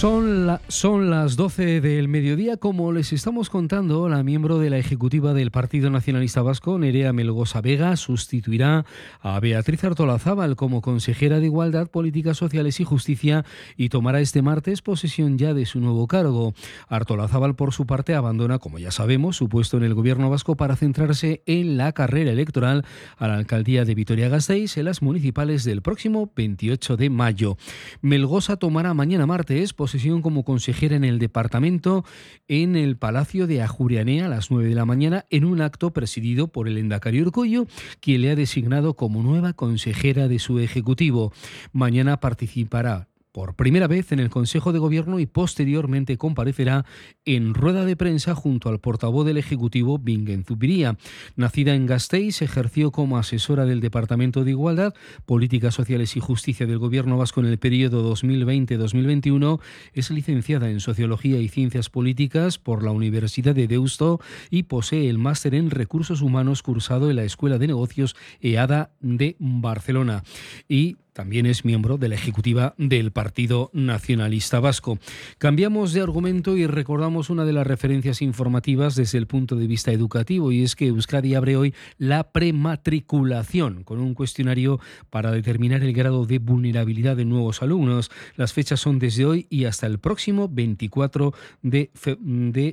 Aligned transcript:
Son, 0.00 0.58
son 0.68 1.10
las 1.10 1.36
12 1.36 1.82
del 1.82 2.08
mediodía. 2.08 2.56
Como 2.56 2.90
les 2.90 3.12
estamos 3.12 3.50
contando, 3.50 4.08
la 4.08 4.22
miembro 4.22 4.58
de 4.58 4.70
la 4.70 4.78
ejecutiva 4.78 5.34
del 5.34 5.50
Partido 5.50 5.90
Nacionalista 5.90 6.40
Vasco, 6.40 6.78
Nerea 6.78 7.12
Melgosa 7.12 7.60
Vega, 7.60 7.94
sustituirá 7.96 8.86
a 9.20 9.38
Beatriz 9.40 9.84
Artolazábal 9.84 10.56
como 10.56 10.80
consejera 10.80 11.38
de 11.38 11.44
Igualdad, 11.44 11.88
Políticas 11.88 12.38
Sociales 12.38 12.80
y 12.80 12.84
Justicia 12.84 13.44
y 13.76 13.90
tomará 13.90 14.22
este 14.22 14.40
martes 14.40 14.80
posesión 14.80 15.36
ya 15.36 15.52
de 15.52 15.66
su 15.66 15.80
nuevo 15.80 16.06
cargo. 16.06 16.54
Artolazábal, 16.88 17.54
por 17.54 17.74
su 17.74 17.84
parte, 17.84 18.14
abandona, 18.14 18.58
como 18.58 18.78
ya 18.78 18.92
sabemos, 18.92 19.36
su 19.36 19.50
puesto 19.50 19.76
en 19.76 19.82
el 19.82 19.92
gobierno 19.92 20.30
vasco 20.30 20.56
para 20.56 20.76
centrarse 20.76 21.42
en 21.44 21.76
la 21.76 21.92
carrera 21.92 22.30
electoral 22.30 22.86
a 23.18 23.28
la 23.28 23.34
alcaldía 23.34 23.84
de 23.84 23.94
Vitoria-Gasteiz 23.94 24.78
en 24.78 24.86
las 24.86 25.02
municipales 25.02 25.64
del 25.64 25.82
próximo 25.82 26.32
28 26.34 26.96
de 26.96 27.10
mayo. 27.10 27.58
Melgosa 28.00 28.56
tomará 28.56 28.94
mañana 28.94 29.26
martes 29.26 29.74
posesión 29.74 29.89
como 30.22 30.44
consejera 30.44 30.96
en 30.96 31.04
el 31.04 31.18
departamento 31.18 32.04
en 32.48 32.76
el 32.76 32.96
Palacio 32.96 33.46
de 33.46 33.62
Ajurianea 33.62 34.26
a 34.26 34.28
las 34.28 34.50
9 34.50 34.68
de 34.68 34.74
la 34.74 34.84
mañana 34.84 35.26
en 35.30 35.44
un 35.44 35.60
acto 35.60 35.92
presidido 35.92 36.48
por 36.48 36.68
el 36.68 36.78
Endacario 36.78 37.22
Urcollo, 37.22 37.66
quien 38.00 38.22
le 38.22 38.30
ha 38.30 38.36
designado 38.36 38.94
como 38.94 39.22
nueva 39.22 39.52
consejera 39.52 40.28
de 40.28 40.38
su 40.38 40.58
ejecutivo. 40.58 41.32
Mañana 41.72 42.20
participará 42.20 43.09
por 43.32 43.54
primera 43.54 43.86
vez 43.86 44.12
en 44.12 44.18
el 44.18 44.30
Consejo 44.30 44.72
de 44.72 44.78
Gobierno 44.78 45.20
y 45.20 45.26
posteriormente 45.26 46.18
comparecerá 46.18 46.84
en 47.24 47.54
rueda 47.54 47.84
de 47.84 47.96
prensa 47.96 48.34
junto 48.34 48.68
al 48.68 48.80
portavoz 48.80 49.26
del 49.26 49.36
Ejecutivo, 49.36 49.98
Bingen 49.98 50.44
Zupiría. 50.44 50.96
Nacida 51.36 51.74
en 51.74 51.86
Gasteiz, 51.86 52.42
ejerció 52.42 52.90
como 52.90 53.18
asesora 53.18 53.64
del 53.64 53.80
Departamento 53.80 54.44
de 54.44 54.50
Igualdad, 54.50 54.94
Políticas 55.26 55.74
Sociales 55.74 56.16
y 56.16 56.20
Justicia 56.20 56.66
del 56.66 56.78
Gobierno 56.78 57.16
vasco 57.16 57.40
en 57.40 57.46
el 57.46 57.58
periodo 57.58 58.12
2020-2021. 58.14 59.60
Es 59.92 60.10
licenciada 60.10 60.70
en 60.70 60.80
Sociología 60.80 61.38
y 61.40 61.48
Ciencias 61.48 61.88
Políticas 61.88 62.58
por 62.58 62.82
la 62.82 62.90
Universidad 62.90 63.54
de 63.54 63.68
Deusto 63.68 64.20
y 64.50 64.64
posee 64.64 65.08
el 65.08 65.18
máster 65.18 65.54
en 65.54 65.70
Recursos 65.70 66.20
Humanos 66.22 66.62
cursado 66.62 67.10
en 67.10 67.16
la 67.16 67.24
Escuela 67.24 67.58
de 67.58 67.68
Negocios 67.68 68.16
EADA 68.40 68.90
de 69.00 69.36
Barcelona. 69.38 70.24
Y 70.68 70.96
también 71.12 71.46
es 71.46 71.64
miembro 71.64 71.98
de 71.98 72.08
la 72.08 72.14
ejecutiva 72.14 72.74
del 72.78 73.12
Partido 73.12 73.70
Nacionalista 73.72 74.60
Vasco. 74.60 74.98
Cambiamos 75.38 75.92
de 75.92 76.00
argumento 76.00 76.56
y 76.56 76.66
recordamos 76.66 77.30
una 77.30 77.44
de 77.44 77.52
las 77.52 77.66
referencias 77.66 78.22
informativas 78.22 78.94
desde 78.94 79.18
el 79.18 79.26
punto 79.26 79.56
de 79.56 79.66
vista 79.66 79.92
educativo 79.92 80.52
y 80.52 80.62
es 80.62 80.76
que 80.76 80.86
Euskadi 80.86 81.34
abre 81.34 81.56
hoy 81.56 81.74
la 81.98 82.32
prematriculación 82.32 83.84
con 83.84 84.00
un 84.00 84.14
cuestionario 84.14 84.80
para 85.10 85.32
determinar 85.32 85.82
el 85.82 85.92
grado 85.92 86.26
de 86.26 86.38
vulnerabilidad 86.38 87.16
de 87.16 87.24
nuevos 87.24 87.62
alumnos. 87.62 88.10
Las 88.36 88.52
fechas 88.52 88.80
son 88.80 88.98
desde 88.98 89.24
hoy 89.24 89.46
y 89.50 89.64
hasta 89.64 89.86
el 89.86 89.98
próximo 89.98 90.48
24 90.48 91.34
de, 91.62 91.90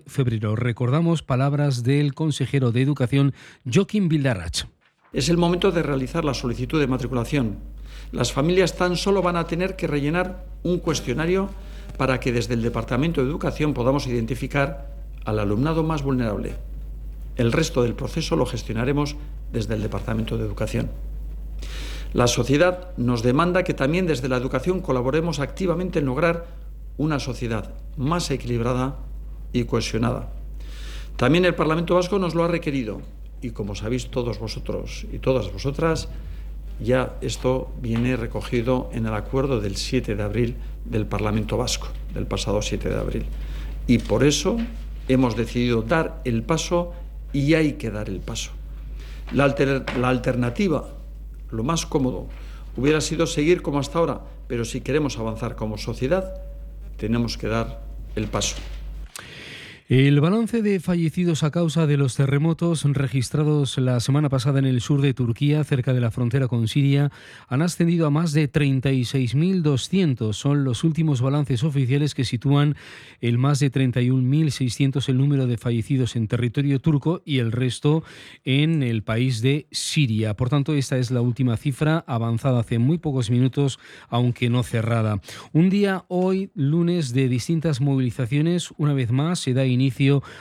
febrero. 0.07 0.55
Recordamos 0.55 1.23
palabras 1.23 1.83
del 1.83 2.13
consejero 2.13 2.71
de 2.71 2.81
Educación 2.81 3.33
Joaquín 3.65 4.09
Bildarrach. 4.09 4.76
Es 5.17 5.29
el 5.29 5.37
momento 5.37 5.71
de 5.71 5.81
realizar 5.81 6.23
la 6.23 6.35
solicitud 6.35 6.79
de 6.79 6.85
matriculación 6.85 7.57
las 8.11 8.31
familias 8.31 8.75
tan 8.75 8.95
solo 8.95 9.21
van 9.21 9.35
a 9.35 9.47
tener 9.47 9.75
que 9.75 9.87
rellenar 9.87 10.45
un 10.63 10.79
cuestionario 10.79 11.49
para 11.97 12.19
que 12.19 12.31
desde 12.31 12.53
el 12.53 12.61
Departamento 12.61 13.21
de 13.21 13.29
Educación 13.29 13.73
podamos 13.73 14.07
identificar 14.07 14.95
al 15.25 15.39
alumnado 15.39 15.83
más 15.83 16.03
vulnerable. 16.03 16.55
El 17.35 17.51
resto 17.51 17.83
del 17.83 17.95
proceso 17.95 18.35
lo 18.35 18.45
gestionaremos 18.45 19.17
desde 19.51 19.73
el 19.73 19.81
Departamento 19.81 20.37
de 20.37 20.45
Educación. 20.45 20.89
La 22.13 22.27
sociedad 22.27 22.95
nos 22.95 23.23
demanda 23.23 23.63
que 23.63 23.73
también 23.73 24.07
desde 24.07 24.29
la 24.29 24.37
educación 24.37 24.79
colaboremos 24.79 25.39
activamente 25.39 25.99
en 25.99 26.05
lograr 26.05 26.45
una 26.97 27.19
sociedad 27.19 27.73
más 27.97 28.31
equilibrada 28.31 28.99
y 29.51 29.65
cohesionada. 29.65 30.29
También 31.17 31.43
el 31.43 31.55
Parlamento 31.55 31.95
Vasco 31.95 32.19
nos 32.19 32.35
lo 32.35 32.45
ha 32.45 32.47
requerido 32.47 33.01
y 33.41 33.51
como 33.51 33.75
sabéis 33.75 34.09
todos 34.09 34.39
vosotros 34.39 35.05
y 35.11 35.19
todas 35.19 35.51
vosotras, 35.51 36.09
ya 36.79 37.17
esto 37.21 37.71
viene 37.81 38.15
recogido 38.15 38.89
en 38.93 39.05
el 39.05 39.13
acuerdo 39.13 39.59
del 39.59 39.77
7 39.77 40.15
de 40.15 40.23
abril 40.23 40.55
del 40.85 41.05
Parlamento 41.05 41.57
Vasco, 41.57 41.87
del 42.13 42.27
pasado 42.27 42.61
7 42.61 42.89
de 42.89 42.99
abril. 42.99 43.25
Y 43.87 43.99
por 43.99 44.23
eso 44.23 44.57
hemos 45.07 45.35
decidido 45.35 45.81
dar 45.81 46.21
el 46.25 46.43
paso 46.43 46.93
y 47.33 47.53
hay 47.55 47.73
que 47.73 47.89
dar 47.89 48.09
el 48.09 48.19
paso. 48.19 48.51
La, 49.31 49.55
la 49.99 50.09
alternativa, 50.09 50.89
lo 51.51 51.63
más 51.63 51.85
cómodo, 51.85 52.27
hubiera 52.75 53.01
sido 53.01 53.25
seguir 53.25 53.61
como 53.61 53.79
hasta 53.79 53.99
ahora, 53.99 54.21
pero 54.47 54.63
si 54.63 54.81
queremos 54.81 55.17
avanzar 55.17 55.55
como 55.55 55.77
sociedad, 55.77 56.41
tenemos 56.97 57.37
que 57.37 57.47
dar 57.47 57.81
el 58.15 58.27
paso. 58.27 58.55
El 59.89 60.19
balance 60.19 60.61
de 60.61 60.81
fallecidos 60.81 61.43
a 61.43 61.51
causa 61.51 61.87
de 61.87 61.95
los 61.95 62.15
terremotos 62.15 62.83
registrados 62.83 63.77
la 63.77 64.01
semana 64.01 64.27
pasada 64.27 64.59
en 64.59 64.65
el 64.65 64.81
sur 64.81 64.99
de 64.99 65.13
Turquía, 65.13 65.63
cerca 65.63 65.93
de 65.93 66.01
la 66.01 66.11
frontera 66.11 66.49
con 66.49 66.67
Siria, 66.67 67.09
han 67.47 67.61
ascendido 67.61 68.05
a 68.05 68.09
más 68.09 68.33
de 68.33 68.51
36.200. 68.51 70.33
Son 70.33 70.65
los 70.65 70.83
últimos 70.83 71.21
balances 71.21 71.63
oficiales 71.63 72.15
que 72.15 72.25
sitúan 72.25 72.75
el 73.21 73.37
más 73.37 73.59
de 73.59 73.71
31.600 73.71 75.07
el 75.07 75.17
número 75.19 75.47
de 75.47 75.55
fallecidos 75.55 76.17
en 76.17 76.27
territorio 76.27 76.81
turco 76.81 77.21
y 77.23 77.39
el 77.39 77.53
resto 77.53 78.03
en 78.43 78.83
el 78.83 79.03
país 79.03 79.41
de 79.41 79.67
Siria. 79.71 80.33
Por 80.33 80.49
tanto, 80.49 80.73
esta 80.73 80.97
es 80.97 81.11
la 81.11 81.21
última 81.21 81.55
cifra 81.55 82.03
avanzada 82.07 82.59
hace 82.59 82.77
muy 82.77 82.97
pocos 82.97 83.31
minutos, 83.31 83.79
aunque 84.09 84.49
no 84.49 84.63
cerrada. 84.63 85.21
Un 85.53 85.69
día 85.69 86.03
hoy, 86.09 86.51
lunes, 86.55 87.13
de 87.13 87.29
distintas 87.29 87.79
movilizaciones, 87.79 88.73
una 88.75 88.93
vez 88.93 89.11
más 89.11 89.39
se 89.39 89.53
da 89.53 89.65
inicio 89.65 89.76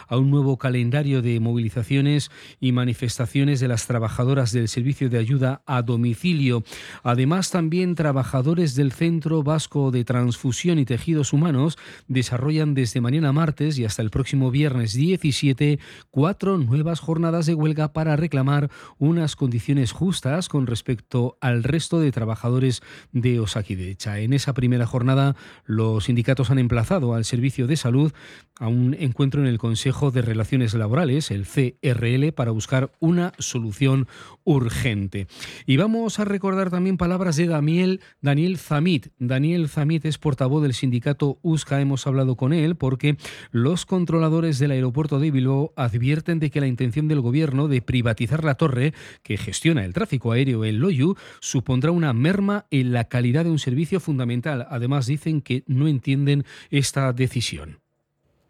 a 0.08 0.16
un 0.16 0.30
nuevo 0.30 0.56
calendario 0.56 1.22
de 1.22 1.38
movilizaciones 1.40 2.30
y 2.60 2.72
manifestaciones 2.72 3.60
de 3.60 3.68
las 3.68 3.86
trabajadoras 3.86 4.52
del 4.52 4.68
Servicio 4.68 5.10
de 5.10 5.18
Ayuda 5.18 5.62
a 5.66 5.82
Domicilio. 5.82 6.64
Además, 7.02 7.50
también 7.50 7.94
trabajadores 7.94 8.74
del 8.74 8.92
Centro 8.92 9.42
Vasco 9.42 9.90
de 9.90 10.04
Transfusión 10.04 10.78
y 10.78 10.84
Tejidos 10.84 11.32
Humanos 11.32 11.76
desarrollan 12.08 12.74
desde 12.74 13.00
mañana 13.00 13.32
martes 13.32 13.78
y 13.78 13.84
hasta 13.84 14.02
el 14.02 14.10
próximo 14.10 14.50
viernes 14.50 14.94
17 14.94 15.78
cuatro 16.10 16.58
nuevas 16.58 17.00
jornadas 17.00 17.46
de 17.46 17.54
huelga 17.54 17.92
para 17.92 18.16
reclamar 18.16 18.70
unas 18.98 19.36
condiciones 19.36 19.92
justas 19.92 20.48
con 20.48 20.66
respecto 20.66 21.36
al 21.40 21.62
resto 21.62 22.00
de 22.00 22.12
trabajadores 22.12 22.82
de 23.12 23.40
Osakidecha. 23.40 24.18
En 24.20 24.32
esa 24.32 24.54
primera 24.54 24.86
jornada, 24.86 25.36
los 25.64 26.04
sindicatos 26.04 26.50
han 26.50 26.58
emplazado 26.58 27.14
al 27.14 27.24
Servicio 27.24 27.66
de 27.66 27.76
Salud 27.76 28.12
a 28.58 28.68
un 28.68 28.94
encuentro 28.98 29.25
en 29.34 29.46
el 29.46 29.58
Consejo 29.58 30.10
de 30.12 30.22
Relaciones 30.22 30.72
Laborales, 30.74 31.30
el 31.30 31.46
CRL, 31.46 32.32
para 32.32 32.52
buscar 32.52 32.92
una 33.00 33.32
solución 33.38 34.06
urgente. 34.44 35.26
Y 35.66 35.76
vamos 35.76 36.20
a 36.20 36.24
recordar 36.24 36.70
también 36.70 36.96
palabras 36.96 37.36
de 37.36 37.46
Daniel, 37.46 38.00
Daniel 38.20 38.56
Zamit. 38.56 39.08
Daniel 39.18 39.68
Zamit 39.68 40.04
es 40.04 40.18
portavoz 40.18 40.62
del 40.62 40.74
sindicato 40.74 41.38
USCA. 41.42 41.80
Hemos 41.80 42.06
hablado 42.06 42.36
con 42.36 42.52
él 42.52 42.76
porque 42.76 43.16
los 43.50 43.84
controladores 43.84 44.58
del 44.60 44.70
aeropuerto 44.70 45.18
de 45.18 45.32
Bilbao 45.32 45.72
advierten 45.76 46.38
de 46.38 46.50
que 46.50 46.60
la 46.60 46.68
intención 46.68 47.08
del 47.08 47.20
gobierno 47.20 47.66
de 47.66 47.82
privatizar 47.82 48.44
la 48.44 48.54
torre 48.54 48.94
que 49.24 49.36
gestiona 49.36 49.84
el 49.84 49.92
tráfico 49.92 50.32
aéreo 50.32 50.64
en 50.64 50.78
Loyu 50.78 51.16
supondrá 51.40 51.90
una 51.90 52.12
merma 52.12 52.66
en 52.70 52.92
la 52.92 53.04
calidad 53.04 53.44
de 53.44 53.50
un 53.50 53.58
servicio 53.58 53.98
fundamental. 53.98 54.66
Además, 54.70 55.06
dicen 55.06 55.42
que 55.42 55.64
no 55.66 55.88
entienden 55.88 56.44
esta 56.70 57.12
decisión 57.12 57.80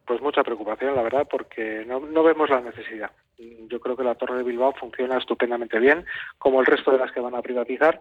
pues 0.06 0.22
mucha 0.22 0.42
la 0.80 1.02
verdad, 1.02 1.26
porque 1.30 1.84
no, 1.86 2.00
no 2.00 2.22
vemos 2.22 2.50
la 2.50 2.60
necesidad. 2.60 3.10
Yo 3.38 3.80
creo 3.80 3.96
que 3.96 4.04
la 4.04 4.14
Torre 4.14 4.38
de 4.38 4.44
Bilbao 4.44 4.72
funciona 4.72 5.18
estupendamente 5.18 5.78
bien, 5.78 6.06
como 6.38 6.60
el 6.60 6.66
resto 6.66 6.90
de 6.90 6.98
las 6.98 7.12
que 7.12 7.20
van 7.20 7.34
a 7.34 7.42
privatizar. 7.42 8.00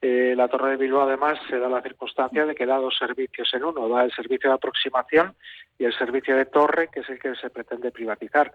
Eh, 0.00 0.32
la 0.34 0.48
Torre 0.48 0.70
de 0.70 0.76
Bilbao, 0.78 1.02
además, 1.02 1.38
se 1.50 1.58
da 1.58 1.68
la 1.68 1.82
circunstancia 1.82 2.46
de 2.46 2.54
que 2.54 2.64
da 2.64 2.78
dos 2.78 2.96
servicios 2.96 3.52
en 3.52 3.64
uno. 3.64 3.88
Da 3.88 4.04
el 4.04 4.12
servicio 4.12 4.48
de 4.48 4.56
aproximación 4.56 5.34
y 5.78 5.84
el 5.84 5.92
servicio 5.96 6.36
de 6.36 6.46
torre, 6.46 6.88
que 6.88 7.00
es 7.00 7.08
el 7.10 7.18
que 7.18 7.34
se 7.34 7.50
pretende 7.50 7.90
privatizar. 7.90 8.54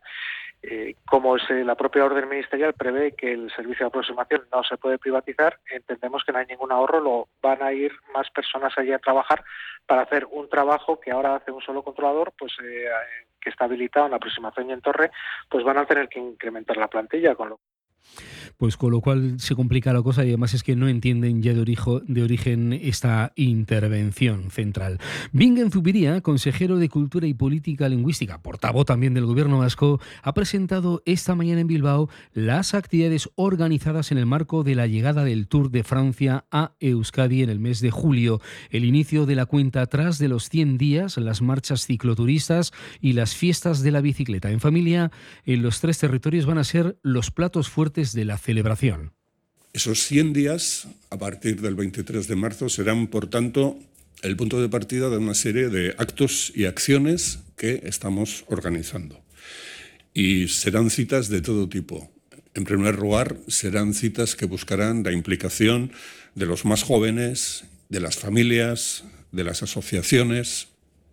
Eh, 0.63 0.95
como 1.05 1.35
es, 1.35 1.43
la 1.49 1.75
propia 1.75 2.05
orden 2.05 2.27
ministerial 2.27 2.73
prevé 2.73 3.11
que 3.11 3.33
el 3.33 3.51
servicio 3.51 3.85
de 3.85 3.89
aproximación 3.89 4.47
no 4.51 4.63
se 4.63 4.77
puede 4.77 4.97
privatizar, 4.97 5.59
entendemos 5.69 6.23
que 6.23 6.31
no 6.31 6.39
hay 6.39 6.47
ningún 6.47 6.71
ahorro, 6.71 6.99
lo 6.99 7.27
van 7.41 7.61
a 7.61 7.71
ir 7.71 7.91
más 8.13 8.29
personas 8.31 8.73
allí 8.77 8.91
a 8.91 8.99
trabajar 8.99 9.43
para 9.85 10.01
hacer 10.01 10.25
un 10.31 10.49
trabajo 10.49 10.99
que 10.99 11.11
ahora 11.11 11.35
hace 11.35 11.51
un 11.51 11.61
solo 11.61 11.83
controlador, 11.83 12.33
pues 12.37 12.53
eh, 12.63 12.87
que 13.45 13.51
está 13.51 13.65
habilitado 13.65 14.07
en 14.07 14.15
aproximación 14.15 14.69
y 14.69 14.73
en 14.73 14.81
torre, 14.81 15.11
pues 15.47 15.63
van 15.63 15.77
a 15.77 15.85
tener 15.85 16.09
que 16.09 16.19
incrementar 16.19 16.77
la 16.77 16.87
plantilla, 16.87 17.35
con 17.35 17.49
lo 17.49 17.59
pues 18.57 18.77
con 18.77 18.91
lo 18.91 19.01
cual 19.01 19.35
se 19.39 19.55
complica 19.55 19.93
la 19.93 20.01
cosa 20.01 20.23
y 20.23 20.29
además 20.29 20.53
es 20.53 20.63
que 20.63 20.75
no 20.75 20.87
entienden 20.87 21.41
ya 21.41 21.53
de, 21.53 22.21
origen, 22.21 22.73
esta 22.73 23.33
intervención 23.35 24.51
central. 24.51 24.99
Bingen 25.31 25.71
Zubiría, 25.71 26.21
consejero 26.21 26.77
de 26.77 26.89
Cultura 26.89 27.27
y 27.27 27.33
Política 27.33 27.89
Lingüística, 27.89 28.41
portavoz 28.41 28.85
también 28.85 29.13
del 29.13 29.25
gobierno 29.25 29.59
vasco, 29.59 29.99
ha 30.23 30.33
presentado 30.33 31.01
esta 31.05 31.35
mañana 31.35 31.61
en 31.61 31.67
Bilbao 31.67 32.09
las 32.33 32.73
actividades 32.73 33.29
organizadas 33.35 34.11
en 34.11 34.17
el 34.17 34.25
marco 34.25 34.63
de 34.63 34.75
la 34.75 34.87
llegada 34.87 35.23
del 35.23 35.47
Tour 35.47 35.71
de 35.71 35.83
Francia 35.83 36.45
a 36.51 36.73
Euskadi 36.79 37.43
en 37.43 37.49
el 37.49 37.59
mes 37.59 37.81
de 37.81 37.91
julio, 37.91 38.41
el 38.69 38.85
inicio 38.85 39.25
de 39.25 39.35
la 39.35 39.45
cuenta 39.45 39.81
atrás 39.81 40.19
de 40.19 40.27
los 40.27 40.49
100 40.49 40.77
días, 40.77 41.17
las 41.17 41.41
marchas 41.41 41.85
cicloturistas 41.85 42.71
y 43.01 43.13
las 43.13 43.35
fiestas 43.35 43.81
de 43.81 43.91
la 43.91 44.01
bicicleta 44.01 44.51
en 44.51 44.59
familia 44.59 45.11
en 45.45 45.61
los 45.61 45.79
tres 45.81 45.99
territorios 45.99 46.45
van 46.45 46.57
a 46.57 46.63
ser 46.63 46.97
los 47.01 47.31
platos 47.31 47.69
fuertes 47.69 48.13
de 48.13 48.25
la 48.25 48.37
celebración. 48.45 49.11
Esos 49.73 50.05
100 50.05 50.33
días, 50.33 50.87
a 51.09 51.17
partir 51.17 51.61
del 51.61 51.75
23 51.75 52.27
de 52.27 52.35
marzo, 52.35 52.69
serán, 52.69 53.07
por 53.07 53.27
tanto, 53.27 53.77
el 54.21 54.37
punto 54.37 54.61
de 54.61 54.69
partida 54.69 55.09
de 55.09 55.17
una 55.17 55.33
serie 55.33 55.69
de 55.69 55.95
actos 55.97 56.53
y 56.55 56.65
acciones 56.65 57.39
que 57.57 57.81
estamos 57.83 58.45
organizando. 58.47 59.19
Y 60.13 60.47
serán 60.47 60.89
citas 60.89 61.27
de 61.27 61.41
todo 61.41 61.67
tipo. 61.67 62.09
En 62.53 62.63
primer 62.63 62.95
lugar, 62.95 63.35
serán 63.47 63.93
citas 63.93 64.35
que 64.35 64.45
buscarán 64.45 65.03
la 65.03 65.11
implicación 65.11 65.91
de 66.35 66.45
los 66.45 66.63
más 66.63 66.83
jóvenes, 66.83 67.65
de 67.89 67.99
las 67.99 68.15
familias, 68.15 69.03
de 69.33 69.43
las 69.43 69.61
asociaciones, 69.61 70.69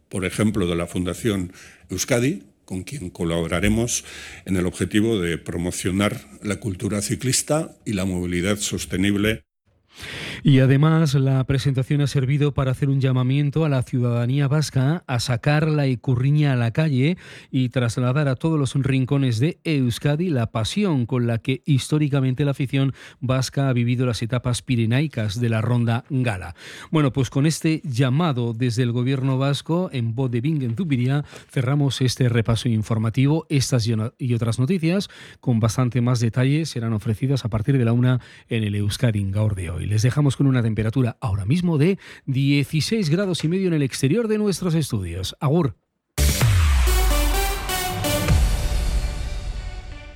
por 0.09 0.25
ejemplo, 0.25 0.69
de 0.69 0.77
la 0.77 0.87
Fundación 0.87 1.53
Euskadi, 1.91 2.45
con 2.65 2.83
quien 2.83 3.11
colaboraremos 3.11 4.05
en 4.45 4.57
el 4.57 4.67
objetivo 4.67 5.21
de 5.21 5.39
promocionar 5.39 6.21
la 6.43 6.57
cultura 6.57 7.03
ciclista 7.03 7.77
y 7.85 7.93
la 7.93 8.05
movilidad 8.05 8.59
sostenible 8.59 9.45
y 10.45 10.59
además 10.59 11.15
la 11.15 11.45
presentación 11.45 12.01
ha 12.01 12.07
servido 12.07 12.53
para 12.53 12.73
hacer 12.73 12.89
un 12.89 13.01
llamamiento 13.01 13.65
a 13.65 13.69
la 13.69 13.83
ciudadanía 13.83 14.49
vasca 14.49 15.05
a 15.07 15.21
sacar 15.21 15.69
la 15.69 15.87
ecurriña 15.87 16.53
a 16.53 16.57
la 16.57 16.73
calle 16.73 17.17
y 17.51 17.69
trasladar 17.69 18.27
a 18.27 18.35
todos 18.35 18.59
los 18.59 18.75
rincones 18.75 19.39
de 19.39 19.61
Euskadi 19.63 20.31
la 20.31 20.49
pasión 20.49 21.07
con 21.07 21.29
la 21.29 21.39
que 21.39 21.63
históricamente 21.65 22.45
la 22.45 22.51
afición 22.53 22.93
vasca 23.21 23.69
ha 23.69 23.73
vivido 23.73 24.05
las 24.05 24.21
etapas 24.23 24.63
pirenaicas 24.63 25.41
de 25.41 25.49
la 25.49 25.61
ronda 25.61 26.05
gala. 26.11 26.57
Bueno, 26.91 27.13
pues 27.13 27.31
con 27.31 27.47
este 27.47 27.81
llamado 27.85 28.53
desde 28.53 28.83
el 28.83 28.91
gobierno 28.91 29.39
vasco 29.39 29.91
en 29.93 30.15
voz 30.17 30.31
de 30.31 30.41
Bingen 30.41 30.77
Zubiría 30.77 31.25
cerramos 31.51 32.01
este 32.01 32.29
repaso 32.29 32.69
informativo. 32.69 33.47
Estas 33.49 33.87
y 34.19 34.35
otras 34.35 34.59
noticias 34.59 35.09
con 35.41 35.61
bastante 35.61 36.01
más 36.01 36.19
detalle 36.19 36.67
serán 36.67 36.95
ofrecidas 36.95 37.45
a 37.45 37.49
partir 37.49 37.79
de 37.79 37.85
la 37.85 37.93
una 37.93 38.21
en 38.49 38.65
el 38.65 38.75
Euskadi 38.75 39.31
Gaur 39.31 39.55
de 39.55 39.71
hoy. 39.71 39.87
Les 39.87 40.03
dejamos 40.03 40.32
con 40.37 40.47
una 40.47 40.63
temperatura 40.63 41.17
ahora 41.21 41.45
mismo 41.45 41.79
de 41.79 41.99
16 42.27 43.11
grados 43.11 43.45
y 43.45 43.49
medio 43.49 43.69
en 43.69 43.75
el 43.75 43.83
exterior 43.83 44.29
de 44.29 44.39
nuestros 44.39 44.75
estudios. 44.75 45.37
Agur. 45.41 45.82